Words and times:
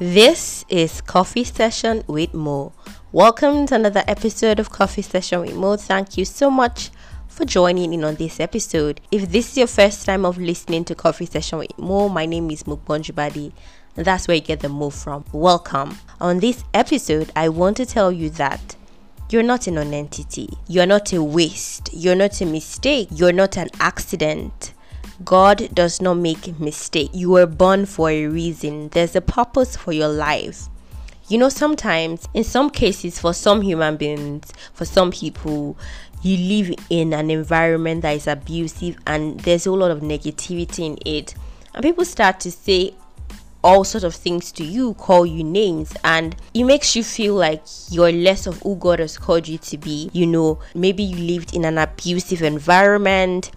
This 0.00 0.64
is 0.68 1.00
Coffee 1.00 1.42
Session 1.42 2.04
with 2.06 2.32
Mo. 2.32 2.72
Welcome 3.10 3.66
to 3.66 3.74
another 3.74 4.04
episode 4.06 4.60
of 4.60 4.70
Coffee 4.70 5.02
Session 5.02 5.40
with 5.40 5.56
Mo. 5.56 5.76
Thank 5.76 6.16
you 6.16 6.24
so 6.24 6.52
much 6.52 6.90
for 7.26 7.44
joining 7.44 7.92
in 7.92 8.04
on 8.04 8.14
this 8.14 8.38
episode. 8.38 9.00
If 9.10 9.32
this 9.32 9.50
is 9.50 9.58
your 9.58 9.66
first 9.66 10.06
time 10.06 10.24
of 10.24 10.38
listening 10.38 10.84
to 10.84 10.94
Coffee 10.94 11.26
Session 11.26 11.58
with 11.58 11.76
Mo, 11.76 12.08
my 12.08 12.26
name 12.26 12.48
is 12.52 12.62
Mukbonjibadi. 12.62 13.50
And 13.96 14.06
that's 14.06 14.28
where 14.28 14.36
you 14.36 14.40
get 14.40 14.60
the 14.60 14.68
Mo 14.68 14.90
from. 14.90 15.24
Welcome. 15.32 15.98
On 16.20 16.38
this 16.38 16.62
episode, 16.72 17.32
I 17.34 17.48
want 17.48 17.76
to 17.78 17.84
tell 17.84 18.12
you 18.12 18.30
that 18.30 18.76
you're 19.30 19.42
not 19.42 19.66
a 19.66 19.72
non-entity. 19.72 20.50
You're 20.68 20.86
not 20.86 21.12
a 21.12 21.20
waste. 21.20 21.90
You're 21.92 22.14
not 22.14 22.40
a 22.40 22.46
mistake. 22.46 23.08
You're 23.10 23.32
not 23.32 23.56
an 23.56 23.70
accident. 23.80 24.74
God 25.24 25.68
does 25.74 26.00
not 26.00 26.14
make 26.14 26.58
mistake. 26.60 27.10
You 27.12 27.30
were 27.30 27.46
born 27.46 27.86
for 27.86 28.10
a 28.10 28.26
reason. 28.26 28.88
There's 28.90 29.16
a 29.16 29.20
purpose 29.20 29.76
for 29.76 29.92
your 29.92 30.08
life. 30.08 30.68
You 31.28 31.38
know, 31.38 31.48
sometimes, 31.48 32.28
in 32.34 32.44
some 32.44 32.70
cases, 32.70 33.18
for 33.18 33.34
some 33.34 33.60
human 33.60 33.96
beings, 33.96 34.52
for 34.72 34.84
some 34.84 35.10
people, 35.10 35.76
you 36.22 36.36
live 36.36 36.74
in 36.88 37.12
an 37.12 37.30
environment 37.30 38.02
that 38.02 38.12
is 38.16 38.26
abusive 38.26 38.96
and 39.06 39.38
there's 39.40 39.66
a 39.66 39.72
lot 39.72 39.90
of 39.90 40.00
negativity 40.00 40.86
in 40.86 40.98
it. 41.04 41.34
And 41.74 41.82
people 41.82 42.04
start 42.04 42.40
to 42.40 42.50
say 42.50 42.94
all 43.62 43.84
sorts 43.84 44.04
of 44.04 44.14
things 44.14 44.52
to 44.52 44.64
you, 44.64 44.94
call 44.94 45.26
you 45.26 45.42
names, 45.42 45.92
and 46.04 46.36
it 46.54 46.64
makes 46.64 46.94
you 46.94 47.02
feel 47.02 47.34
like 47.34 47.62
you're 47.90 48.12
less 48.12 48.46
of 48.46 48.60
who 48.62 48.76
God 48.76 49.00
has 49.00 49.18
called 49.18 49.48
you 49.48 49.58
to 49.58 49.76
be. 49.76 50.10
You 50.12 50.26
know, 50.26 50.60
maybe 50.74 51.02
you 51.02 51.16
lived 51.16 51.54
in 51.54 51.64
an 51.64 51.76
abusive 51.76 52.42
environment 52.42 53.50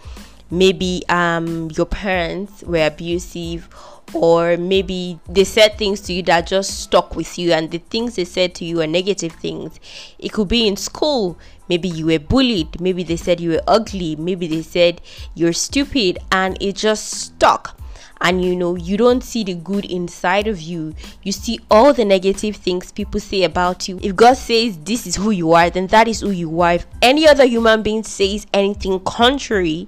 maybe 0.52 1.02
um 1.10 1.72
your 1.72 1.86
parents 1.86 2.62
were 2.64 2.86
abusive 2.86 3.70
or 4.13 4.57
maybe 4.57 5.20
they 5.30 5.44
said 5.44 5.77
things 5.77 6.02
to 6.02 6.13
you 6.13 6.24
that 6.24 6.48
just 6.48 6.82
stuck 6.82 7.16
with 7.16 7.38
you 7.40 7.54
and 7.54 7.71
the 7.71 7.77
things 7.77 8.16
they 8.16 8.26
said 8.26 8.54
to 8.55 8.66
you 8.66 8.82
are 8.82 8.88
negative 8.88 9.34
things. 9.34 9.79
It 10.20 10.34
could 10.34 10.48
be 10.48 10.68
in 10.68 10.76
school. 10.76 11.38
Maybe 11.70 11.88
you 11.88 12.07
were 12.07 12.20
bullied. 12.20 12.82
Maybe 12.82 13.04
they 13.04 13.16
said 13.16 13.40
you 13.40 13.52
were 13.52 13.62
ugly. 13.68 14.16
Maybe 14.18 14.48
they 14.48 14.62
said 14.62 15.02
you're 15.34 15.54
stupid 15.54 16.20
and 16.32 16.62
it 16.62 16.76
just 16.76 17.10
stuck. 17.10 17.77
And 18.24 18.44
you 18.46 18.55
know 18.55 18.76
you 18.76 18.98
don't 18.98 19.24
see 19.24 19.44
the 19.44 19.55
good 19.55 19.85
inside 19.85 20.46
of 20.46 20.62
you. 20.62 20.94
You 21.24 21.32
see 21.32 21.60
all 21.72 21.91
the 21.94 22.05
negative 22.05 22.57
things 22.57 22.91
people 22.91 23.20
say 23.20 23.44
about 23.44 23.88
you. 23.88 23.99
If 24.04 24.16
god 24.16 24.38
says 24.38 24.77
this 24.77 25.07
is 25.07 25.16
who 25.16 25.32
you 25.32 25.54
are 25.54 25.70
then 25.70 25.88
that 25.88 26.07
is 26.07 26.20
who 26.20 26.32
you 26.32 26.62
are. 26.62 26.74
If 26.74 26.85
any 27.02 27.27
other 27.27 27.46
human 27.46 27.82
being 27.82 28.04
says 28.04 28.46
anything 28.54 28.99
contrary 28.99 29.88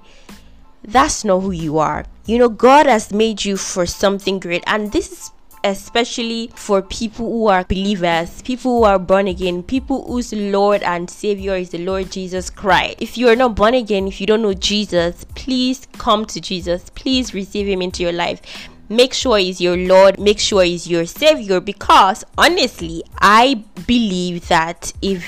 that's 0.84 1.24
not 1.24 1.40
who 1.40 1.52
you 1.52 1.78
are. 1.80 2.06
You 2.26 2.38
know, 2.40 2.50
God 2.50 2.86
has 2.86 3.12
made 3.12 3.44
you 3.44 3.58
for 3.58 3.86
something 3.86 4.40
great, 4.40 4.64
and 4.68 4.92
this 4.92 5.12
is 5.12 5.32
especially 5.64 6.52
for 6.56 6.82
people 6.82 7.26
who 7.26 7.48
are 7.48 7.64
believers, 7.64 8.42
people 8.42 8.80
who 8.80 8.84
are 8.84 9.00
born 9.00 9.28
again, 9.28 9.64
people 9.64 10.06
whose 10.06 10.34
Lord 10.34 10.84
and 10.84 11.10
Savior 11.10 11.56
is 11.56 11.70
the 11.70 11.78
Lord 11.78 12.12
Jesus 12.12 12.50
Christ. 12.50 12.98
If 13.00 13.18
you 13.18 13.30
are 13.30 13.36
not 13.36 13.56
born 13.56 13.74
again, 13.74 14.08
if 14.08 14.20
you 14.20 14.28
don't 14.28 14.42
know 14.42 14.54
Jesus, 14.54 15.26
please 15.36 15.88
come 15.94 16.26
to 16.26 16.42
Jesus. 16.42 16.90
Please 16.96 17.34
receive 17.34 17.68
Him 17.68 17.82
into 17.82 18.04
your 18.04 18.12
life. 18.12 18.42
Make 18.90 19.14
sure 19.14 19.38
He's 19.38 19.62
your 19.62 19.78
Lord, 19.78 20.20
make 20.20 20.40
sure 20.40 20.64
He's 20.64 20.88
your 20.88 21.06
Savior 21.06 21.62
because 21.62 22.24
honestly, 22.38 23.04
I 23.20 23.64
believe 23.88 24.50
that 24.50 24.92
if 25.02 25.26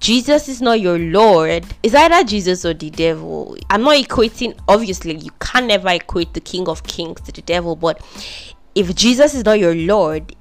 Jesus 0.00 0.48
is 0.48 0.62
not 0.62 0.80
your 0.80 0.98
Lord. 0.98 1.64
It's 1.82 1.94
either 1.94 2.24
Jesus 2.24 2.64
or 2.64 2.74
the 2.74 2.90
devil. 2.90 3.56
I'm 3.70 3.82
not 3.82 3.96
equating, 3.96 4.58
obviously, 4.68 5.16
you 5.16 5.30
can 5.40 5.66
never 5.66 5.88
equate 5.88 6.34
the 6.34 6.40
King 6.40 6.68
of 6.68 6.84
Kings 6.84 7.20
to 7.22 7.32
the 7.32 7.42
devil, 7.42 7.76
but 7.76 8.00
if 8.74 8.94
Jesus 8.94 9.34
is 9.34 9.44
not 9.44 9.58
your 9.58 9.74
Lord, 9.74 10.34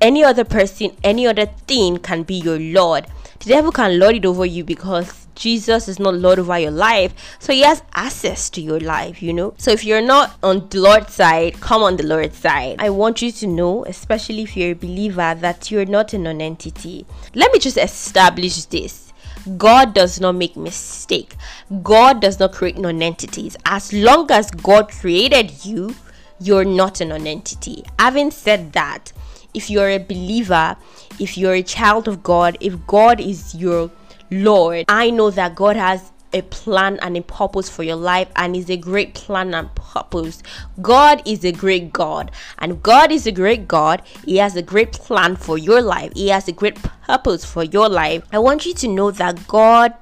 any 0.00 0.22
other 0.24 0.44
person, 0.44 0.96
any 1.02 1.26
other 1.26 1.46
thing 1.46 1.98
can 1.98 2.22
be 2.22 2.34
your 2.34 2.58
Lord. 2.58 3.06
The 3.40 3.48
devil 3.48 3.72
can 3.72 3.98
lord 3.98 4.16
it 4.16 4.24
over 4.24 4.46
you 4.46 4.64
because 4.64 5.21
Jesus 5.34 5.88
is 5.88 5.98
not 5.98 6.14
Lord 6.14 6.38
over 6.38 6.58
your 6.58 6.70
life. 6.70 7.14
So 7.38 7.52
he 7.52 7.62
has 7.62 7.82
access 7.94 8.50
to 8.50 8.60
your 8.60 8.80
life, 8.80 9.22
you 9.22 9.32
know. 9.32 9.54
So 9.58 9.70
if 9.70 9.84
you're 9.84 10.02
not 10.02 10.36
on 10.42 10.68
the 10.68 10.80
Lord's 10.80 11.14
side, 11.14 11.60
come 11.60 11.82
on 11.82 11.96
the 11.96 12.06
Lord's 12.06 12.36
side. 12.36 12.76
I 12.78 12.90
want 12.90 13.22
you 13.22 13.32
to 13.32 13.46
know, 13.46 13.84
especially 13.86 14.42
if 14.42 14.56
you're 14.56 14.72
a 14.72 14.74
believer, 14.74 15.34
that 15.40 15.70
you're 15.70 15.86
not 15.86 16.12
a 16.12 16.18
non-entity. 16.18 17.06
Let 17.34 17.52
me 17.52 17.58
just 17.58 17.78
establish 17.78 18.64
this. 18.66 19.12
God 19.56 19.94
does 19.94 20.20
not 20.20 20.36
make 20.36 20.56
mistake. 20.56 21.34
God 21.82 22.20
does 22.20 22.38
not 22.38 22.52
create 22.52 22.78
non-entities. 22.78 23.56
As 23.64 23.92
long 23.92 24.30
as 24.30 24.50
God 24.50 24.90
created 24.90 25.64
you, 25.64 25.94
you're 26.38 26.64
not 26.64 27.00
a 27.00 27.04
non-entity. 27.04 27.84
Having 27.98 28.30
said 28.30 28.72
that, 28.74 29.12
if 29.54 29.68
you're 29.68 29.90
a 29.90 29.98
believer, 29.98 30.76
if 31.18 31.36
you're 31.36 31.54
a 31.54 31.62
child 31.62 32.08
of 32.08 32.22
God, 32.22 32.56
if 32.60 32.86
God 32.86 33.20
is 33.20 33.54
your 33.54 33.90
Lord, 34.32 34.86
I 34.88 35.10
know 35.10 35.30
that 35.30 35.54
God 35.54 35.76
has 35.76 36.10
a 36.32 36.40
plan 36.40 36.98
and 37.02 37.18
a 37.18 37.22
purpose 37.22 37.68
for 37.68 37.82
your 37.82 37.96
life 37.96 38.28
and 38.36 38.56
is 38.56 38.70
a 38.70 38.78
great 38.78 39.12
plan 39.12 39.52
and 39.52 39.72
purpose. 39.74 40.42
God 40.80 41.20
is 41.26 41.44
a 41.44 41.52
great 41.52 41.92
God 41.92 42.30
and 42.58 42.82
God 42.82 43.12
is 43.12 43.26
a 43.26 43.32
great 43.32 43.68
God. 43.68 44.00
He 44.24 44.38
has 44.38 44.56
a 44.56 44.62
great 44.62 44.92
plan 44.92 45.36
for 45.36 45.58
your 45.58 45.82
life. 45.82 46.12
He 46.14 46.28
has 46.28 46.48
a 46.48 46.52
great 46.52 46.82
purpose 46.82 47.44
for 47.44 47.64
your 47.64 47.90
life. 47.90 48.24
I 48.32 48.38
want 48.38 48.64
you 48.64 48.72
to 48.72 48.88
know 48.88 49.10
that 49.10 49.46
God 49.46 49.92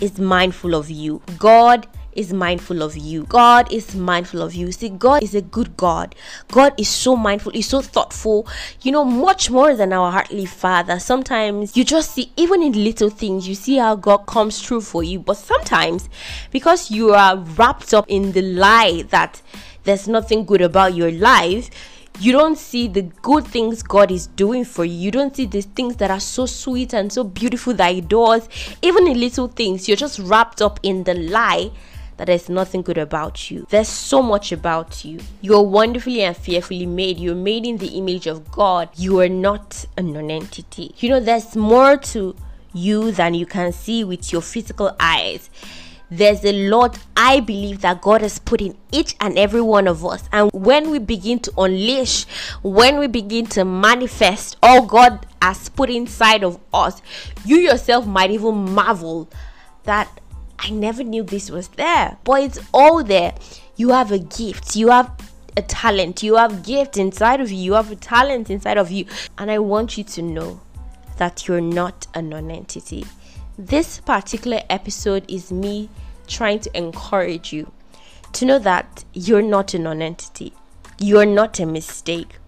is 0.00 0.18
mindful 0.18 0.74
of 0.74 0.90
you. 0.90 1.22
God 1.38 1.86
is 2.14 2.32
mindful 2.32 2.82
of 2.82 2.96
you. 2.96 3.24
God 3.24 3.72
is 3.72 3.94
mindful 3.94 4.42
of 4.42 4.54
you. 4.54 4.72
See, 4.72 4.88
God 4.88 5.22
is 5.22 5.34
a 5.34 5.42
good 5.42 5.76
God. 5.76 6.14
God 6.50 6.74
is 6.78 6.88
so 6.88 7.16
mindful, 7.16 7.52
He's 7.52 7.68
so 7.68 7.80
thoughtful, 7.80 8.46
you 8.82 8.92
know, 8.92 9.04
much 9.04 9.50
more 9.50 9.74
than 9.74 9.92
our 9.92 10.12
heartly 10.12 10.46
Father. 10.46 10.98
Sometimes 10.98 11.76
you 11.76 11.84
just 11.84 12.12
see, 12.12 12.32
even 12.36 12.62
in 12.62 12.72
little 12.84 13.10
things, 13.10 13.48
you 13.48 13.54
see 13.54 13.76
how 13.76 13.96
God 13.96 14.26
comes 14.26 14.60
through 14.60 14.82
for 14.82 15.02
you. 15.02 15.18
But 15.18 15.36
sometimes, 15.36 16.08
because 16.50 16.90
you 16.90 17.12
are 17.12 17.36
wrapped 17.36 17.94
up 17.94 18.04
in 18.08 18.32
the 18.32 18.42
lie 18.42 19.02
that 19.10 19.42
there's 19.84 20.06
nothing 20.06 20.44
good 20.44 20.60
about 20.60 20.94
your 20.94 21.10
life, 21.10 21.70
you 22.20 22.32
don't 22.32 22.58
see 22.58 22.88
the 22.88 23.02
good 23.02 23.46
things 23.46 23.82
God 23.82 24.10
is 24.12 24.26
doing 24.26 24.64
for 24.64 24.84
you. 24.84 24.94
You 24.94 25.10
don't 25.10 25.34
see 25.34 25.46
the 25.46 25.62
things 25.62 25.96
that 25.96 26.10
are 26.10 26.20
so 26.20 26.46
sweet 26.46 26.92
and 26.92 27.12
so 27.12 27.24
beautiful 27.24 27.74
that 27.74 27.94
He 27.94 28.00
does. 28.00 28.48
Even 28.82 29.06
in 29.08 29.18
little 29.18 29.48
things, 29.48 29.88
you're 29.88 29.96
just 29.96 30.18
wrapped 30.18 30.60
up 30.60 30.78
in 30.82 31.04
the 31.04 31.14
lie 31.14 31.70
that 32.16 32.26
there's 32.26 32.48
nothing 32.48 32.82
good 32.82 32.98
about 32.98 33.50
you. 33.50 33.66
There's 33.70 33.88
so 33.88 34.22
much 34.22 34.52
about 34.52 35.04
you. 35.04 35.20
You 35.40 35.54
are 35.56 35.62
wonderfully 35.62 36.22
and 36.22 36.36
fearfully 36.36 36.86
made. 36.86 37.18
You're 37.18 37.34
made 37.34 37.66
in 37.66 37.78
the 37.78 37.98
image 37.98 38.26
of 38.26 38.50
God. 38.50 38.88
You 38.96 39.20
are 39.20 39.28
not 39.28 39.84
a 39.96 40.02
non 40.02 40.30
entity. 40.30 40.94
You 40.98 41.10
know, 41.10 41.20
there's 41.20 41.56
more 41.56 41.96
to 41.96 42.36
you 42.72 43.12
than 43.12 43.34
you 43.34 43.46
can 43.46 43.72
see 43.72 44.04
with 44.04 44.32
your 44.32 44.42
physical 44.42 44.94
eyes. 44.98 45.50
There's 46.10 46.44
a 46.44 46.68
lot 46.68 46.98
I 47.16 47.40
believe 47.40 47.80
that 47.80 48.02
God 48.02 48.20
has 48.20 48.38
put 48.38 48.60
in 48.60 48.76
each 48.90 49.16
and 49.18 49.38
every 49.38 49.62
one 49.62 49.88
of 49.88 50.04
us. 50.04 50.28
And 50.30 50.50
when 50.52 50.90
we 50.90 50.98
begin 50.98 51.38
to 51.38 51.52
unleash, 51.56 52.24
when 52.62 52.98
we 52.98 53.06
begin 53.06 53.46
to 53.46 53.64
manifest 53.64 54.58
all 54.62 54.84
God 54.84 55.26
has 55.40 55.70
put 55.70 55.88
inside 55.88 56.44
of 56.44 56.60
us, 56.74 57.00
you 57.46 57.56
yourself 57.56 58.06
might 58.06 58.30
even 58.30 58.74
marvel 58.74 59.30
that 59.84 60.20
I 60.62 60.70
never 60.70 61.02
knew 61.02 61.24
this 61.24 61.50
was 61.50 61.68
there. 61.68 62.16
But 62.22 62.44
it's 62.44 62.60
all 62.72 63.02
there. 63.02 63.34
You 63.76 63.90
have 63.90 64.12
a 64.12 64.18
gift. 64.20 64.76
You 64.76 64.90
have 64.90 65.10
a 65.56 65.62
talent. 65.62 66.22
You 66.22 66.36
have 66.36 66.62
gift 66.62 66.96
inside 66.96 67.40
of 67.40 67.50
you. 67.50 67.58
You 67.58 67.72
have 67.72 67.90
a 67.90 67.96
talent 67.96 68.48
inside 68.48 68.78
of 68.78 68.90
you. 68.90 69.06
And 69.38 69.50
I 69.50 69.58
want 69.58 69.98
you 69.98 70.04
to 70.04 70.22
know 70.22 70.60
that 71.18 71.48
you're 71.48 71.60
not 71.60 72.06
a 72.14 72.22
non-entity. 72.22 73.04
This 73.58 74.00
particular 74.00 74.60
episode 74.70 75.24
is 75.28 75.50
me 75.50 75.90
trying 76.26 76.60
to 76.60 76.76
encourage 76.76 77.52
you 77.52 77.70
to 78.32 78.46
know 78.46 78.58
that 78.60 79.04
you're 79.12 79.42
not 79.42 79.74
a 79.74 79.78
non-entity. 79.78 80.52
You're 80.98 81.26
not 81.26 81.58
a 81.58 81.66
mistake. 81.66 82.38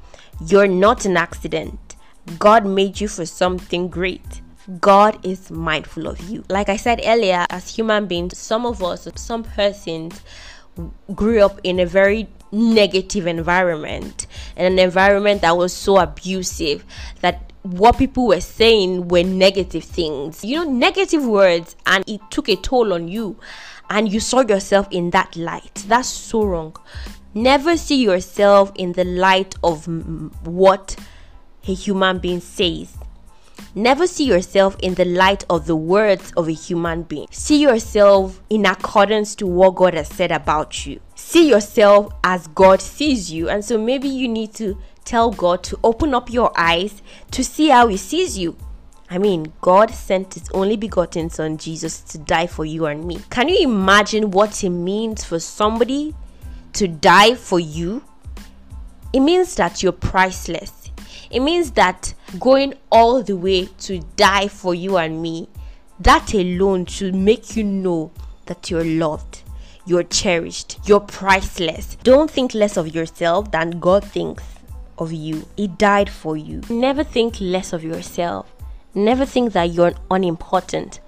You're 0.46 0.68
not 0.68 1.04
an 1.04 1.16
accident. 1.16 1.96
God 2.38 2.64
made 2.64 3.00
you 3.00 3.08
for 3.08 3.26
something 3.26 3.88
great. 3.88 4.40
God 4.80 5.18
is 5.24 5.50
mindful 5.50 6.06
of 6.06 6.20
you. 6.28 6.44
Like 6.48 6.68
I 6.68 6.76
said 6.76 7.00
earlier, 7.04 7.44
as 7.50 7.74
human 7.74 8.06
beings, 8.06 8.38
some 8.38 8.64
of 8.64 8.82
us, 8.82 9.06
some 9.16 9.44
persons 9.44 10.22
grew 11.14 11.40
up 11.42 11.60
in 11.62 11.78
a 11.80 11.86
very 11.86 12.28
negative 12.50 13.26
environment, 13.26 14.26
in 14.56 14.64
an 14.64 14.78
environment 14.78 15.42
that 15.42 15.56
was 15.56 15.72
so 15.72 15.98
abusive 15.98 16.84
that 17.20 17.52
what 17.62 17.98
people 17.98 18.26
were 18.26 18.40
saying 18.40 19.08
were 19.08 19.22
negative 19.22 19.84
things. 19.84 20.44
You 20.44 20.64
know, 20.64 20.70
negative 20.70 21.24
words, 21.24 21.76
and 21.86 22.04
it 22.06 22.20
took 22.30 22.48
a 22.48 22.56
toll 22.56 22.92
on 22.92 23.08
you, 23.08 23.38
and 23.90 24.10
you 24.10 24.20
saw 24.20 24.40
yourself 24.40 24.88
in 24.90 25.10
that 25.10 25.36
light. 25.36 25.84
That's 25.88 26.08
so 26.08 26.44
wrong. 26.44 26.76
Never 27.34 27.76
see 27.76 28.02
yourself 28.02 28.72
in 28.76 28.92
the 28.92 29.04
light 29.04 29.56
of 29.62 29.86
what 30.46 30.96
a 31.66 31.74
human 31.74 32.18
being 32.18 32.40
says 32.40 32.96
Never 33.76 34.06
see 34.06 34.24
yourself 34.24 34.76
in 34.78 34.94
the 34.94 35.04
light 35.04 35.44
of 35.50 35.66
the 35.66 35.74
words 35.74 36.32
of 36.36 36.46
a 36.46 36.52
human 36.52 37.02
being. 37.02 37.26
See 37.32 37.60
yourself 37.60 38.40
in 38.48 38.66
accordance 38.66 39.34
to 39.36 39.48
what 39.48 39.74
God 39.74 39.94
has 39.94 40.06
said 40.06 40.30
about 40.30 40.86
you. 40.86 41.00
See 41.16 41.48
yourself 41.48 42.12
as 42.22 42.46
God 42.46 42.80
sees 42.80 43.32
you. 43.32 43.48
And 43.48 43.64
so 43.64 43.76
maybe 43.76 44.06
you 44.06 44.28
need 44.28 44.54
to 44.54 44.78
tell 45.04 45.32
God 45.32 45.64
to 45.64 45.80
open 45.82 46.14
up 46.14 46.30
your 46.30 46.52
eyes 46.56 47.02
to 47.32 47.42
see 47.42 47.68
how 47.68 47.88
He 47.88 47.96
sees 47.96 48.38
you. 48.38 48.56
I 49.10 49.18
mean, 49.18 49.52
God 49.60 49.90
sent 49.90 50.34
His 50.34 50.48
only 50.54 50.76
begotten 50.76 51.28
Son, 51.28 51.58
Jesus, 51.58 52.00
to 52.02 52.18
die 52.18 52.46
for 52.46 52.64
you 52.64 52.86
and 52.86 53.04
me. 53.04 53.22
Can 53.28 53.48
you 53.48 53.58
imagine 53.60 54.30
what 54.30 54.62
it 54.62 54.70
means 54.70 55.24
for 55.24 55.40
somebody 55.40 56.14
to 56.74 56.86
die 56.86 57.34
for 57.34 57.58
you? 57.58 58.04
It 59.12 59.20
means 59.20 59.56
that 59.56 59.82
you're 59.82 59.92
priceless. 59.92 60.83
It 61.34 61.40
means 61.40 61.72
that 61.72 62.14
going 62.38 62.74
all 62.92 63.20
the 63.20 63.36
way 63.36 63.66
to 63.80 63.98
die 64.14 64.46
for 64.46 64.72
you 64.72 64.98
and 64.98 65.20
me, 65.20 65.48
that 65.98 66.32
alone 66.32 66.86
should 66.86 67.16
make 67.16 67.56
you 67.56 67.64
know 67.64 68.12
that 68.46 68.70
you're 68.70 68.84
loved, 68.84 69.42
you're 69.84 70.04
cherished, 70.04 70.78
you're 70.84 71.00
priceless. 71.00 71.96
Don't 72.04 72.30
think 72.30 72.54
less 72.54 72.76
of 72.76 72.94
yourself 72.94 73.50
than 73.50 73.80
God 73.80 74.04
thinks 74.04 74.44
of 74.96 75.12
you. 75.12 75.44
He 75.56 75.66
died 75.66 76.08
for 76.08 76.36
you. 76.36 76.60
Never 76.70 77.02
think 77.02 77.40
less 77.40 77.72
of 77.72 77.82
yourself. 77.82 78.46
Never 78.94 79.26
think 79.26 79.54
that 79.54 79.72
you're 79.72 79.94
unimportant. 80.12 81.00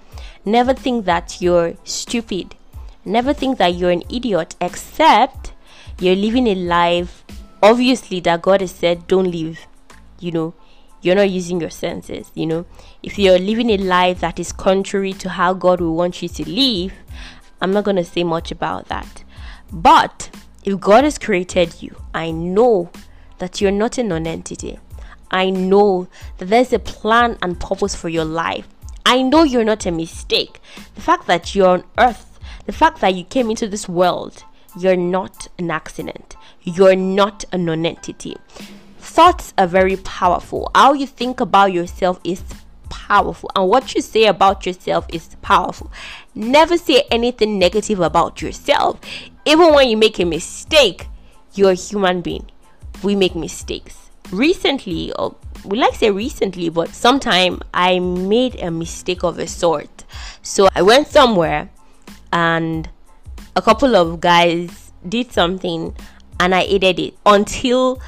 Never 0.44 0.74
think 0.74 1.04
that 1.04 1.40
you're 1.40 1.74
stupid. 1.84 2.56
Never 3.04 3.32
think 3.32 3.58
that 3.58 3.76
you're 3.76 3.92
an 3.92 4.02
idiot, 4.10 4.56
except 4.60 5.52
you're 6.00 6.16
living 6.16 6.48
a 6.48 6.56
life, 6.56 7.24
obviously, 7.62 8.18
that 8.20 8.42
God 8.42 8.60
has 8.60 8.72
said, 8.72 9.06
don't 9.06 9.30
live. 9.30 9.64
You 10.18 10.32
know, 10.32 10.54
you're 11.02 11.14
not 11.14 11.30
using 11.30 11.60
your 11.60 11.70
senses. 11.70 12.30
You 12.34 12.46
know, 12.46 12.66
if 13.02 13.18
you're 13.18 13.38
living 13.38 13.70
a 13.70 13.76
life 13.76 14.20
that 14.20 14.38
is 14.38 14.52
contrary 14.52 15.12
to 15.14 15.28
how 15.28 15.54
God 15.54 15.80
will 15.80 15.94
want 15.94 16.22
you 16.22 16.28
to 16.28 16.48
live, 16.48 16.92
I'm 17.60 17.72
not 17.72 17.84
going 17.84 17.96
to 17.96 18.04
say 18.04 18.24
much 18.24 18.50
about 18.50 18.88
that. 18.88 19.24
But 19.72 20.30
if 20.64 20.80
God 20.80 21.04
has 21.04 21.18
created 21.18 21.82
you, 21.82 21.96
I 22.14 22.30
know 22.30 22.90
that 23.38 23.60
you're 23.60 23.70
not 23.70 23.98
a 23.98 24.02
non-entity. 24.02 24.78
I 25.30 25.50
know 25.50 26.08
that 26.38 26.46
there's 26.46 26.72
a 26.72 26.78
plan 26.78 27.36
and 27.42 27.58
purpose 27.58 27.94
for 27.94 28.08
your 28.08 28.24
life. 28.24 28.66
I 29.04 29.22
know 29.22 29.42
you're 29.42 29.64
not 29.64 29.86
a 29.86 29.90
mistake. 29.90 30.60
The 30.94 31.00
fact 31.00 31.26
that 31.26 31.54
you're 31.54 31.68
on 31.68 31.84
earth, 31.98 32.38
the 32.66 32.72
fact 32.72 33.00
that 33.00 33.14
you 33.14 33.24
came 33.24 33.50
into 33.50 33.68
this 33.68 33.88
world, 33.88 34.42
you're 34.78 34.96
not 34.96 35.48
an 35.58 35.70
accident. 35.70 36.36
You're 36.62 36.96
not 36.96 37.44
a 37.52 37.58
non-entity. 37.58 38.36
Thoughts 39.06 39.54
are 39.56 39.66
very 39.66 39.96
powerful. 39.96 40.70
How 40.74 40.92
you 40.92 41.06
think 41.06 41.40
about 41.40 41.72
yourself 41.72 42.20
is 42.24 42.42
powerful 42.88 43.50
and 43.56 43.68
what 43.68 43.94
you 43.94 44.00
say 44.00 44.24
about 44.24 44.66
yourself 44.66 45.06
is 45.12 45.36
powerful. 45.42 45.90
Never 46.34 46.76
say 46.76 47.04
anything 47.10 47.58
negative 47.58 48.00
about 48.00 48.42
yourself. 48.42 49.00
Even 49.44 49.72
when 49.72 49.88
you 49.88 49.96
make 49.96 50.18
a 50.18 50.24
mistake, 50.24 51.08
you're 51.54 51.70
a 51.70 51.74
human 51.74 52.20
being 52.20 52.50
we 53.02 53.14
make 53.14 53.34
mistakes. 53.34 54.10
Recently, 54.30 55.12
or 55.12 55.36
we 55.64 55.78
like 55.78 55.94
say 55.94 56.10
recently, 56.10 56.68
but 56.68 56.90
sometime 56.90 57.60
I 57.72 57.98
made 58.00 58.60
a 58.60 58.70
mistake 58.70 59.22
of 59.22 59.38
a 59.38 59.46
sort. 59.46 60.04
So 60.42 60.68
I 60.74 60.82
went 60.82 61.06
somewhere 61.08 61.70
and 62.32 62.88
a 63.54 63.62
couple 63.62 63.94
of 63.94 64.20
guys 64.20 64.92
did 65.08 65.32
something 65.32 65.96
and 66.40 66.54
I 66.54 66.62
aided 66.62 66.98
it 66.98 67.14
until 67.24 68.00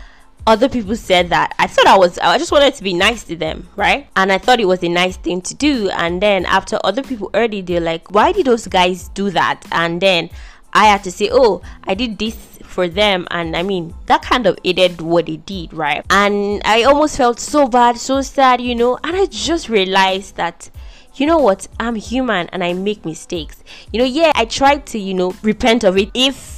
other 0.49 0.69
people 0.69 0.97
said 0.97 1.29
that 1.29 1.55
I 1.59 1.67
thought 1.67 1.87
I 1.87 1.99
was 1.99 2.19
I 2.19 2.39
just 2.39 2.51
wanted 2.51 2.75
to 2.75 2.83
be 2.83 2.95
nice 2.95 3.23
to 3.25 3.37
them, 3.37 3.69
right? 3.77 4.09
And 4.17 4.33
I 4.33 4.39
thought 4.39 4.61
it 4.61 4.65
was 4.65 4.83
a 4.83 4.89
nice 4.89 5.19
thing 5.19 5.43
to 5.43 5.55
do. 5.55 5.91
And 5.91 6.23
then 6.23 6.47
after 6.47 6.79
other 6.83 7.03
people 7.03 7.31
heard 7.35 7.53
it, 7.53 7.67
they're 7.67 7.81
like, 7.81 8.11
why 8.11 8.33
did 8.33 8.47
those 8.47 8.67
guys 8.67 9.09
do 9.11 9.31
that? 9.31 9.63
And 9.71 10.01
then 10.01 10.31
I 10.73 10.87
had 10.87 11.05
to 11.05 11.13
say, 11.13 11.29
oh, 11.31 11.61
I 11.85 11.95
did 11.95 12.19
this 12.19 12.35
for 12.65 12.87
them 12.87 13.27
and 13.31 13.57
i 13.57 13.63
mean 13.63 13.93
that 14.07 14.23
kind 14.23 14.47
of 14.47 14.57
aided 14.63 15.01
what 15.01 15.27
they 15.27 15.39
did 15.39 15.73
right 15.73 16.05
and 16.11 16.61
i 16.65 16.83
almost 16.85 17.17
felt 17.17 17.41
so 17.41 17.67
bad 17.67 17.97
so 17.97 18.21
sad 18.21 18.61
you 18.61 18.75
know 18.75 18.97
and 19.03 19.17
i 19.17 19.25
just 19.25 19.71
realized 19.71 20.37
that 20.37 20.71
you 21.15 21.27
know 21.27 21.39
what 21.39 21.67
i'm 21.81 21.95
human 21.97 22.47
and 22.51 22.63
i 22.63 22.73
make 22.75 23.05
mistakes 23.07 23.65
you 23.91 23.99
know 23.99 24.05
yeah 24.05 24.31
i 24.35 24.45
tried 24.45 24.85
to 24.85 24.99
you 24.99 25.15
know 25.15 25.35
repent 25.43 25.83
of 25.83 25.97
it 25.97 26.11
if 26.15 26.58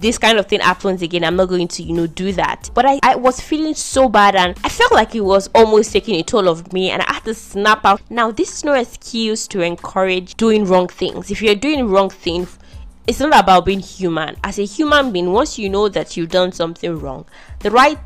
this 0.00 0.18
kind 0.18 0.38
of 0.38 0.46
thing 0.46 0.60
happens 0.60 1.02
again 1.02 1.24
i'm 1.24 1.36
not 1.36 1.48
going 1.48 1.68
to 1.68 1.82
you 1.82 1.92
know 1.92 2.06
do 2.06 2.32
that 2.32 2.70
but 2.74 2.86
I, 2.86 2.98
I 3.02 3.14
was 3.16 3.40
feeling 3.40 3.74
so 3.74 4.08
bad 4.08 4.34
and 4.34 4.58
i 4.64 4.68
felt 4.68 4.92
like 4.92 5.14
it 5.14 5.20
was 5.20 5.48
almost 5.54 5.92
taking 5.92 6.14
a 6.16 6.22
toll 6.22 6.48
of 6.48 6.72
me 6.72 6.90
and 6.90 7.02
i 7.02 7.12
had 7.12 7.24
to 7.24 7.34
snap 7.34 7.84
out 7.84 8.00
now 8.10 8.30
this 8.30 8.56
is 8.56 8.64
no 8.64 8.72
excuse 8.72 9.46
to 9.48 9.60
encourage 9.60 10.34
doing 10.36 10.64
wrong 10.64 10.88
things 10.88 11.30
if 11.30 11.42
you're 11.42 11.54
doing 11.54 11.88
wrong 11.88 12.10
things 12.10 12.58
it's 13.06 13.18
not 13.18 13.38
about 13.38 13.64
being 13.64 13.80
human. 13.80 14.36
As 14.44 14.58
a 14.58 14.64
human 14.64 15.12
being, 15.12 15.32
once 15.32 15.58
you 15.58 15.68
know 15.68 15.88
that 15.88 16.16
you've 16.16 16.30
done 16.30 16.52
something 16.52 16.98
wrong, 16.98 17.26
the 17.60 17.70
right 17.70 17.98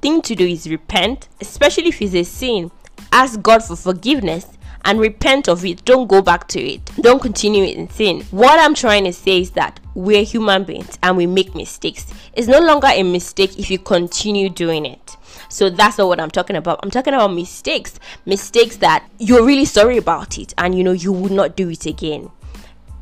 thing 0.00 0.22
to 0.22 0.34
do 0.34 0.46
is 0.46 0.70
repent, 0.70 1.28
especially 1.40 1.88
if 1.88 2.00
it's 2.00 2.14
a 2.14 2.24
sin. 2.24 2.70
Ask 3.12 3.42
God 3.42 3.62
for 3.62 3.76
forgiveness 3.76 4.46
and 4.88 4.98
repent 4.98 5.50
of 5.50 5.66
it. 5.66 5.84
Don't 5.84 6.06
go 6.06 6.22
back 6.22 6.48
to 6.48 6.58
it. 6.58 6.80
Don't 7.02 7.20
continue 7.20 7.62
in 7.64 7.90
sin. 7.90 8.22
What 8.30 8.58
I'm 8.58 8.74
trying 8.74 9.04
to 9.04 9.12
say 9.12 9.42
is 9.42 9.50
that 9.50 9.78
we're 9.94 10.24
human 10.24 10.64
beings 10.64 10.98
and 11.02 11.14
we 11.14 11.26
make 11.26 11.54
mistakes. 11.54 12.06
It's 12.32 12.48
no 12.48 12.58
longer 12.58 12.86
a 12.90 13.02
mistake 13.02 13.58
if 13.58 13.70
you 13.70 13.78
continue 13.78 14.48
doing 14.48 14.86
it. 14.86 15.18
So 15.50 15.68
that's 15.68 15.98
not 15.98 16.08
what 16.08 16.18
I'm 16.18 16.30
talking 16.30 16.56
about. 16.56 16.80
I'm 16.82 16.90
talking 16.90 17.12
about 17.12 17.34
mistakes. 17.34 18.00
Mistakes 18.24 18.78
that 18.78 19.06
you're 19.18 19.44
really 19.44 19.66
sorry 19.66 19.98
about 19.98 20.38
it 20.38 20.54
and 20.56 20.74
you 20.74 20.82
know 20.82 20.92
you 20.92 21.12
would 21.12 21.32
not 21.32 21.54
do 21.54 21.68
it 21.68 21.84
again. 21.84 22.30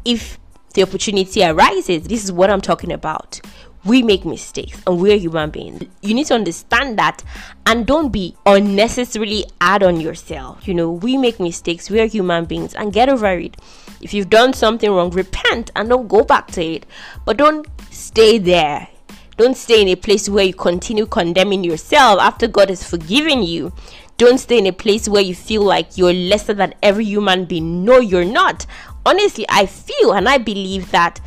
If 0.04 0.40
the 0.74 0.82
opportunity 0.82 1.44
arises, 1.44 2.08
this 2.08 2.24
is 2.24 2.32
what 2.32 2.50
I'm 2.50 2.60
talking 2.60 2.90
about. 2.90 3.40
We 3.86 4.02
make 4.02 4.24
mistakes 4.24 4.82
and 4.86 5.00
we're 5.00 5.16
human 5.16 5.50
beings. 5.50 5.84
You 6.02 6.14
need 6.14 6.26
to 6.26 6.34
understand 6.34 6.98
that 6.98 7.22
and 7.64 7.86
don't 7.86 8.10
be 8.10 8.34
unnecessarily 8.44 9.44
hard 9.60 9.82
on 9.82 10.00
yourself. 10.00 10.66
You 10.66 10.74
know, 10.74 10.90
we 10.90 11.16
make 11.16 11.38
mistakes, 11.38 11.88
we're 11.88 12.06
human 12.06 12.46
beings 12.46 12.74
and 12.74 12.92
get 12.92 13.08
over 13.08 13.38
it. 13.38 13.56
If 14.00 14.12
you've 14.12 14.28
done 14.28 14.52
something 14.52 14.90
wrong, 14.90 15.10
repent 15.10 15.70
and 15.76 15.88
don't 15.88 16.08
go 16.08 16.24
back 16.24 16.48
to 16.52 16.62
it. 16.62 16.86
But 17.24 17.36
don't 17.36 17.66
stay 17.90 18.38
there. 18.38 18.88
Don't 19.36 19.56
stay 19.56 19.82
in 19.82 19.88
a 19.88 19.96
place 19.96 20.28
where 20.28 20.44
you 20.44 20.54
continue 20.54 21.06
condemning 21.06 21.62
yourself 21.62 22.20
after 22.20 22.48
God 22.48 22.70
has 22.70 22.88
forgiven 22.88 23.42
you. 23.42 23.72
Don't 24.16 24.38
stay 24.38 24.58
in 24.58 24.66
a 24.66 24.72
place 24.72 25.08
where 25.08 25.22
you 25.22 25.34
feel 25.34 25.62
like 25.62 25.98
you're 25.98 26.12
lesser 26.12 26.54
than 26.54 26.74
every 26.82 27.04
human 27.04 27.44
being. 27.44 27.84
No, 27.84 28.00
you're 28.00 28.24
not 28.24 28.66
honestly, 29.06 29.46
I 29.48 29.66
feel 29.66 30.12
and 30.12 30.28
I 30.28 30.36
believe 30.36 30.90
that 30.90 31.20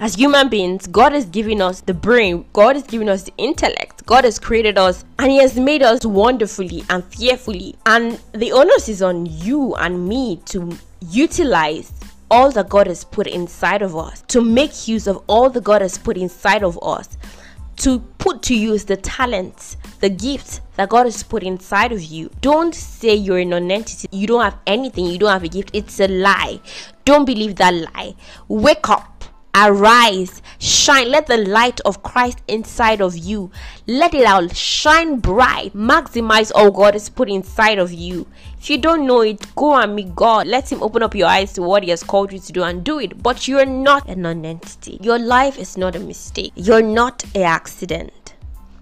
as 0.00 0.14
human 0.14 0.48
beings, 0.48 0.86
God 0.86 1.12
has 1.12 1.26
given 1.26 1.60
us 1.60 1.82
the 1.82 1.92
brain, 1.92 2.46
God 2.54 2.74
has 2.74 2.84
given 2.84 3.08
us 3.08 3.24
the 3.24 3.34
intellect, 3.36 4.04
God 4.06 4.24
has 4.24 4.38
created 4.38 4.78
us, 4.78 5.04
and 5.18 5.30
He 5.30 5.36
has 5.38 5.56
made 5.56 5.82
us 5.82 6.04
wonderfully 6.04 6.82
and 6.88 7.04
fearfully. 7.04 7.76
And 7.84 8.18
the 8.32 8.50
onus 8.52 8.88
is 8.88 9.02
on 9.02 9.26
you 9.26 9.74
and 9.74 10.08
me 10.08 10.40
to 10.46 10.76
utilize 11.10 11.92
all 12.30 12.50
that 12.52 12.70
God 12.70 12.86
has 12.86 13.04
put 13.04 13.26
inside 13.26 13.82
of 13.82 13.94
us, 13.94 14.22
to 14.28 14.40
make 14.40 14.88
use 14.88 15.06
of 15.06 15.22
all 15.26 15.50
that 15.50 15.64
God 15.64 15.82
has 15.82 15.98
put 15.98 16.16
inside 16.16 16.62
of 16.62 16.78
us, 16.82 17.18
to 17.76 17.98
put 18.18 18.42
to 18.42 18.54
use 18.54 18.84
the 18.84 18.96
talents, 18.96 19.76
the 20.00 20.08
gifts 20.08 20.60
that 20.76 20.88
God 20.88 21.06
has 21.06 21.22
put 21.22 21.42
inside 21.42 21.92
of 21.92 22.02
you. 22.02 22.30
Don't 22.40 22.74
say 22.74 23.14
you're 23.14 23.38
a 23.38 23.44
non-entity. 23.44 24.08
You 24.12 24.26
don't 24.26 24.42
have 24.42 24.58
anything. 24.66 25.06
You 25.06 25.18
don't 25.18 25.32
have 25.32 25.44
a 25.44 25.48
gift. 25.48 25.70
It's 25.72 25.98
a 25.98 26.08
lie. 26.08 26.60
Don't 27.04 27.24
believe 27.24 27.56
that 27.56 27.74
lie. 27.74 28.14
Wake 28.48 28.88
up. 28.88 29.09
Arise, 29.62 30.40
shine, 30.58 31.10
let 31.10 31.26
the 31.26 31.36
light 31.36 31.80
of 31.80 32.02
Christ 32.02 32.38
inside 32.48 33.02
of 33.02 33.14
you 33.14 33.50
let 33.86 34.14
it 34.14 34.24
out, 34.24 34.56
shine 34.56 35.20
bright, 35.20 35.74
maximize 35.74 36.50
all 36.54 36.70
God 36.70 36.94
has 36.94 37.10
put 37.10 37.28
inside 37.28 37.78
of 37.78 37.92
you. 37.92 38.26
If 38.58 38.70
you 38.70 38.78
don't 38.78 39.06
know 39.06 39.20
it, 39.20 39.54
go 39.54 39.74
and 39.74 39.94
meet 39.94 40.14
God. 40.14 40.46
Let 40.46 40.72
Him 40.72 40.82
open 40.82 41.02
up 41.02 41.14
your 41.14 41.28
eyes 41.28 41.52
to 41.54 41.62
what 41.62 41.82
He 41.82 41.90
has 41.90 42.02
called 42.02 42.32
you 42.32 42.38
to 42.38 42.52
do 42.52 42.62
and 42.62 42.82
do 42.82 43.00
it. 43.00 43.22
But 43.22 43.46
you're 43.48 43.66
not 43.66 44.08
a 44.08 44.16
non 44.16 44.46
entity, 44.46 44.98
your 45.02 45.18
life 45.18 45.58
is 45.58 45.76
not 45.76 45.94
a 45.94 46.00
mistake, 46.00 46.52
you're 46.54 46.80
not 46.80 47.22
an 47.34 47.42
accident. 47.42 48.34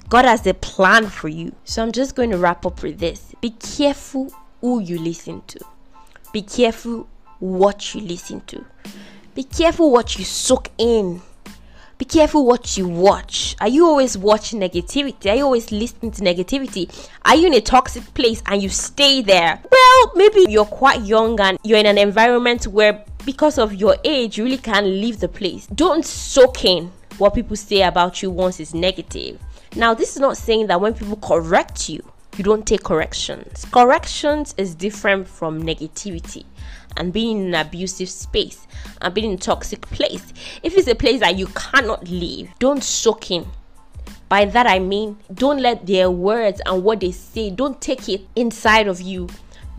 God 0.09 0.27
has 0.27 0.47
a 0.47 0.55
plan 0.55 1.07
for 1.07 1.29
you. 1.29 1.55
So 1.65 1.83
I'm 1.83 1.93
just 1.93 2.15
going 2.15 2.31
to 2.31 2.39
wrap 2.39 2.65
up 2.65 2.83
with 2.85 3.01
this. 3.01 3.35
Be 3.41 3.51
careful 3.51 4.33
who 4.61 4.81
you 4.81 4.99
listen 4.99 5.43
to. 5.49 5.61
Be 6.33 6.43
careful 6.43 7.09
what 7.41 7.95
you 7.95 8.01
listen 8.01 8.43
to. 8.43 8.65
Be 9.39 9.45
careful 9.45 9.93
what 9.93 10.19
you 10.19 10.25
soak 10.25 10.69
in. 10.79 11.23
Be 11.97 12.05
careful 12.05 12.45
what 12.45 12.77
you 12.77 12.89
watch. 12.89 13.55
Are 13.61 13.69
you 13.69 13.87
always 13.87 14.19
watching 14.19 14.59
negativity? 14.59 15.31
Are 15.31 15.37
you 15.37 15.45
always 15.45 15.71
listening 15.71 16.11
to 16.11 16.23
negativity? 16.23 16.93
Are 17.25 17.37
you 17.37 17.47
in 17.47 17.55
a 17.55 17.61
toxic 17.61 18.03
place 18.15 18.43
and 18.47 18.61
you 18.61 18.69
stay 18.69 19.23
there? 19.23 19.63
Well, 19.71 20.13
maybe 20.17 20.47
you're 20.49 20.65
quite 20.65 21.03
young 21.03 21.39
and 21.39 21.57
you're 21.63 21.79
in 21.79 21.87
an 21.87 21.99
environment 21.99 22.67
where 22.67 23.05
because 23.25 23.59
of 23.59 23.73
your 23.75 23.97
age 24.03 24.39
you 24.39 24.43
really 24.43 24.59
can't 24.59 24.87
leave 24.87 25.21
the 25.21 25.29
place. 25.29 25.69
Don't 25.69 26.05
soak 26.05 26.65
in 26.65 26.91
what 27.19 27.33
people 27.33 27.55
say 27.55 27.83
about 27.83 28.21
you 28.21 28.33
once 28.33 28.59
it's 28.59 28.75
negative 28.75 29.39
now, 29.77 29.95
this 29.95 30.15
is 30.15 30.21
not 30.21 30.37
saying 30.37 30.69
that 30.69 30.81
when 30.81 30.95
people 30.95 31.17
correct 31.17 31.89
you, 31.89 32.03
you 32.37 32.45
don't 32.45 32.67
take 32.67 32.83
corrections. 32.83 33.67
Corrections 33.71 34.55
is 34.57 34.75
different 34.75 35.29
from 35.29 35.63
negativity 35.63 36.45
and 36.99 37.13
being 37.13 37.39
in 37.39 37.55
an 37.55 37.67
abusive 37.67 38.09
space 38.11 38.67
and 39.01 39.15
being 39.15 39.31
in 39.31 39.37
a 39.37 39.41
toxic 39.41 39.83
place. 39.83 40.33
If 40.63 40.77
it's 40.77 40.89
a 40.89 40.95
place 40.95 41.21
that 41.21 41.39
you 41.39 41.47
cannot 41.49 42.09
leave, 42.09 42.51
don't 42.59 42.83
soak 42.83 43.31
in 43.31 43.47
By 44.29 44.45
that 44.45 44.67
I 44.67 44.79
mean, 44.79 45.17
don't 45.33 45.61
let 45.61 45.87
their 45.87 46.11
words 46.11 46.61
and 46.67 46.85
what 46.85 47.01
they 47.01 47.13
say, 47.13 47.51
don't 47.51 47.81
take 47.81 48.09
it 48.09 48.27
inside 48.37 48.87
of 48.87 49.01
you. 49.01 49.29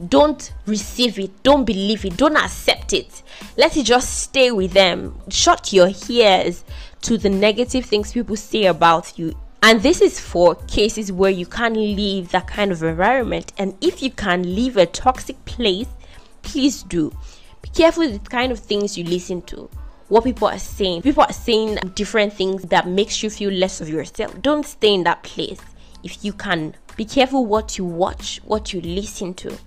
Don't 0.08 0.54
receive 0.66 1.20
it, 1.20 1.44
don't 1.44 1.66
believe 1.66 2.06
it, 2.06 2.16
don't 2.18 2.38
accept 2.38 2.94
it. 2.94 3.22
Let 3.58 3.76
it 3.78 3.84
just 3.86 4.22
stay 4.22 4.50
with 4.50 4.72
them. 4.72 5.20
Shut 5.30 5.74
your 5.74 5.92
ears 6.10 6.64
to 7.02 7.18
the 7.18 7.30
negative 7.30 7.86
things 7.86 8.14
people 8.14 8.38
say 8.38 8.66
about 8.66 9.20
you. 9.20 9.36
And 9.62 9.84
this 9.84 10.00
is 10.00 10.20
for 10.20 10.56
cases 10.56 11.12
where 11.12 11.32
you 11.32 11.46
can't 11.46 11.76
leave 11.76 12.32
that 12.32 12.48
kind 12.48 12.72
of 12.72 12.82
environment. 12.82 13.52
And 13.58 13.76
if 13.82 14.02
you 14.02 14.10
can 14.10 14.56
leave 14.56 14.78
a 14.78 14.86
toxic 14.86 15.44
place, 15.44 15.88
please 16.42 16.84
do. 16.84 17.12
Be 17.62 17.70
careful 17.70 18.04
with 18.04 18.24
the 18.24 18.30
kind 18.30 18.52
of 18.52 18.60
things 18.60 18.98
you 18.98 19.04
listen 19.04 19.42
to 19.44 19.70
what 20.10 20.24
people 20.24 20.48
are 20.48 20.60
saying. 20.60 21.04
People 21.04 21.24
are 21.24 21.32
saying 21.32 21.76
different 21.94 22.34
things 22.34 22.64
that 22.64 22.88
makes 22.88 23.24
you 23.24 23.30
feel 23.30 23.52
less 23.52 23.80
of 23.80 23.88
yourself. 23.88 24.42
Don't 24.42 24.66
stay 24.66 24.94
in 24.94 25.04
that 25.04 25.24
place 25.24 25.62
if 26.04 26.26
you 26.26 26.34
can. 26.34 26.76
Be 26.98 27.06
careful 27.06 27.46
what 27.46 27.78
you 27.78 27.86
watch, 27.86 28.42
what 28.44 28.74
you 28.74 28.82
listen 28.82 29.34
to. 29.36 29.58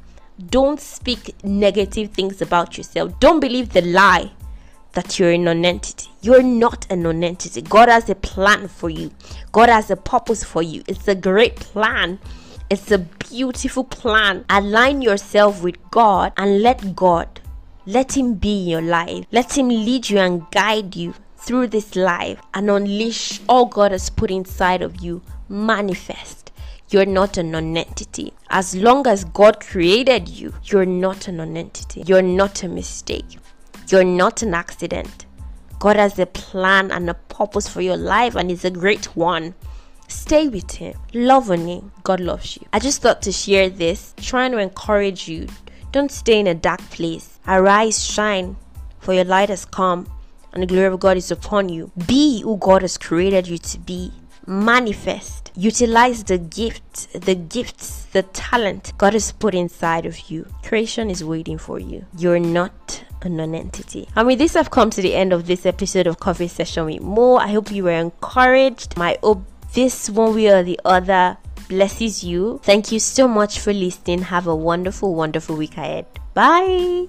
Don't 0.51 0.81
speak 0.81 1.35
negative 1.45 2.11
things 2.11 2.43
about 2.43 2.77
yourself. 2.77 3.19
Don't 3.21 3.41
believe 3.41 3.73
the 3.73 3.83
lie 3.83 4.33
that 4.93 5.19
you're 5.19 5.31
a 5.31 5.39
non-entity. 5.39 6.11
You're 6.21 6.43
not 6.43 6.91
a 6.91 6.97
non-entity. 6.97 7.63
God 7.63 7.89
has 7.89 8.11
a 8.11 8.15
plan 8.15 8.69
for 8.69 8.91
you. 8.91 9.11
God 9.53 9.69
has 9.69 9.91
a 9.91 9.97
purpose 9.97 10.43
for 10.45 10.63
you. 10.63 10.83
It's 10.89 11.09
a 11.09 11.15
great 11.15 11.57
plan. 11.57 12.19
It's 12.73 12.91
a 12.91 12.97
beautiful 12.97 13.85
plan. 13.85 14.47
Align 14.49 15.03
yourself 15.03 15.63
with 15.63 15.77
God 15.91 16.33
and 16.39 16.63
let 16.63 16.97
God 16.97 17.43
let 17.85 18.17
Him 18.17 18.33
be 18.33 18.63
in 18.63 18.69
your 18.69 18.81
life. 18.81 19.27
Let 19.31 19.59
Him 19.59 19.69
lead 19.69 20.09
you 20.09 20.17
and 20.17 20.51
guide 20.51 20.97
you 20.97 21.13
through 21.37 21.67
this 21.67 21.95
life 21.95 22.41
and 22.55 22.71
unleash 22.71 23.43
all 23.47 23.67
God 23.67 23.93
has 23.93 24.09
put 24.09 24.31
inside 24.31 24.81
of 24.81 25.03
you. 25.03 25.21
Manifest. 25.51 26.51
You're 26.89 27.05
not 27.05 27.37
a 27.37 27.43
non 27.43 27.77
entity. 27.77 28.33
As 28.49 28.75
long 28.75 29.07
as 29.07 29.25
God 29.25 29.61
created 29.61 30.31
you, 30.31 30.55
you're 30.65 30.87
not 30.87 31.29
a 31.29 31.33
non 31.33 31.59
entity. 31.59 32.05
You're 32.07 32.23
not 32.23 32.63
a 32.63 32.69
mistake. 32.69 33.37
You're 33.89 34.03
not 34.03 34.41
an 34.41 34.55
accident. 34.55 35.27
God 35.79 35.97
has 35.97 36.19
a 36.19 36.25
plan 36.25 36.91
and 36.91 37.11
a 37.11 37.15
purpose 37.29 37.69
for 37.69 37.83
your 37.83 37.99
life, 37.99 38.35
and 38.35 38.51
it's 38.51 38.65
a 38.65 38.71
great 38.71 39.15
one. 39.15 39.55
Stay 40.13 40.49
with 40.49 40.71
Him, 40.73 40.95
love 41.15 41.51
on 41.51 41.67
Him. 41.67 41.91
God 42.05 42.21
loves 42.21 42.57
you. 42.57 42.67
I 42.73 42.79
just 42.79 43.03
thought 43.03 43.23
to 43.23 43.33
share 43.33 43.69
this, 43.69 44.15
trying 44.19 44.53
to 44.53 44.59
encourage 44.59 45.27
you 45.27 45.49
don't 45.91 46.11
stay 46.11 46.39
in 46.39 46.47
a 46.47 46.55
dark 46.55 46.81
place. 46.91 47.39
Arise, 47.47 48.03
shine, 48.03 48.57
for 49.01 49.13
your 49.15 49.25
light 49.25 49.49
has 49.49 49.65
come, 49.65 50.07
and 50.53 50.63
the 50.63 50.67
glory 50.67 50.87
of 50.87 51.01
God 51.01 51.17
is 51.17 51.31
upon 51.31 51.69
you. 51.69 51.91
Be 52.07 52.43
who 52.43 52.57
God 52.57 52.83
has 52.83 52.97
created 52.97 53.47
you 53.47 53.59
to 53.59 53.79
be. 53.79 54.13
Manifest. 54.47 55.51
Utilize 55.55 56.25
the 56.25 56.39
gift, 56.39 57.13
the 57.13 57.35
gifts, 57.35 58.05
the 58.13 58.23
talent 58.23 58.93
God 58.99 59.13
has 59.13 59.33
put 59.33 59.55
inside 59.55 60.07
of 60.07 60.31
you. 60.31 60.47
Creation 60.63 61.11
is 61.11 61.23
waiting 61.23 61.59
for 61.59 61.79
you. 61.79 62.07
You're 62.17 62.41
not 62.41 63.05
a 63.23 63.29
non-entity. 63.29 64.09
And 64.17 64.27
with 64.27 64.39
this, 64.39 64.57
I've 64.57 64.71
come 64.71 64.91
to 64.91 65.03
the 65.03 65.15
end 65.15 65.33
of 65.33 65.47
this 65.47 65.67
episode 65.67 66.07
of 66.07 66.21
Coffee 66.21 66.49
Session 66.49 66.87
with 66.87 67.03
Mo. 67.03 67.37
I 67.37 67.49
hope 67.49 67.71
you 67.71 67.85
were 67.85 67.91
encouraged. 67.93 68.97
my 68.97 69.19
hope 69.23 69.45
this 69.75 70.11
one 70.11 70.35
way 70.35 70.49
or 70.49 70.63
the 70.63 70.79
other 70.85 71.37
blesses 71.69 72.23
you. 72.23 72.61
Thank 72.63 72.93
you 72.93 73.01
so 73.01 73.27
much 73.27 73.59
for 73.61 73.73
listening. 73.73 74.23
Have 74.23 74.47
a 74.47 74.55
wonderful, 74.55 75.15
wonderful 75.15 75.57
week 75.57 75.77
ahead. 75.77 76.07
Bye. 76.35 77.09